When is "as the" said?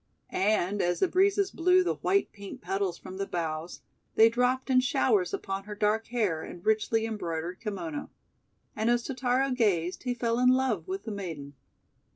0.81-1.07